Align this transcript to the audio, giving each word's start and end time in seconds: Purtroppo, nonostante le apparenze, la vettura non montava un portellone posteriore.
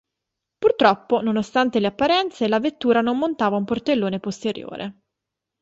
Purtroppo, 0.57 1.21
nonostante 1.21 1.79
le 1.79 1.85
apparenze, 1.85 2.47
la 2.47 2.59
vettura 2.59 3.01
non 3.01 3.19
montava 3.19 3.57
un 3.57 3.65
portellone 3.65 4.19
posteriore. 4.19 4.99